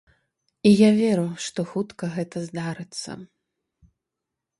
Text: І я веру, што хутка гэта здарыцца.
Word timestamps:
І 0.69 0.69
я 0.69 0.87
веру, 1.01 1.25
што 1.47 1.65
хутка 1.71 2.09
гэта 2.15 2.37
здарыцца. 2.47 3.11